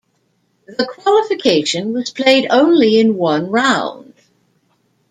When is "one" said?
3.17-3.51